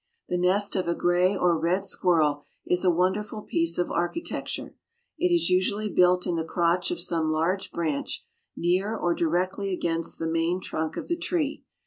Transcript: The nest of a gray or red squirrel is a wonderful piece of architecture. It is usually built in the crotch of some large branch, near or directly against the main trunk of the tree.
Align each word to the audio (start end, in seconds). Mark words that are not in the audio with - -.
The 0.29 0.37
nest 0.39 0.75
of 0.75 0.87
a 0.87 0.95
gray 0.95 1.37
or 1.37 1.59
red 1.59 1.85
squirrel 1.85 2.41
is 2.65 2.83
a 2.83 2.89
wonderful 2.89 3.43
piece 3.43 3.77
of 3.77 3.91
architecture. 3.91 4.75
It 5.19 5.27
is 5.31 5.51
usually 5.51 5.89
built 5.89 6.25
in 6.25 6.37
the 6.37 6.43
crotch 6.43 6.89
of 6.89 6.99
some 6.99 7.29
large 7.29 7.71
branch, 7.71 8.25
near 8.57 8.95
or 8.97 9.13
directly 9.13 9.71
against 9.71 10.17
the 10.17 10.25
main 10.25 10.59
trunk 10.59 10.97
of 10.97 11.07
the 11.07 11.17
tree. 11.17 11.65